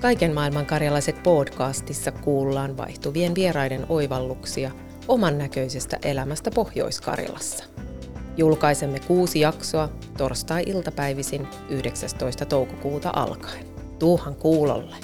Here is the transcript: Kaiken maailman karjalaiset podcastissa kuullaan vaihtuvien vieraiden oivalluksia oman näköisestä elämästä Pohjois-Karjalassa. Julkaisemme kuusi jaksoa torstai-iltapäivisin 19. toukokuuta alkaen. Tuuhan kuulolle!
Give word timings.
Kaiken 0.00 0.34
maailman 0.34 0.66
karjalaiset 0.66 1.22
podcastissa 1.22 2.12
kuullaan 2.12 2.76
vaihtuvien 2.76 3.34
vieraiden 3.34 3.86
oivalluksia 3.88 4.70
oman 5.08 5.38
näköisestä 5.38 5.98
elämästä 6.02 6.50
Pohjois-Karjalassa. 6.50 7.64
Julkaisemme 8.36 9.00
kuusi 9.00 9.40
jaksoa 9.40 9.88
torstai-iltapäivisin 10.18 11.48
19. 11.70 12.44
toukokuuta 12.46 13.10
alkaen. 13.16 13.66
Tuuhan 13.98 14.34
kuulolle! 14.34 14.96